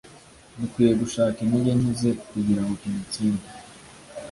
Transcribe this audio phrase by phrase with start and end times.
[0.59, 3.45] Dukwiye gushaka intege nke ze kugira ngo tumutsinde